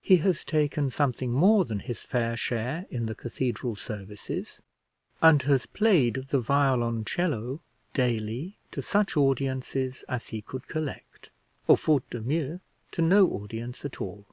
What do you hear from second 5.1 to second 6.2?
and has played